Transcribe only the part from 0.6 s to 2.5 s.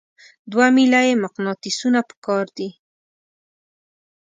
میله یي مقناطیسونه پکار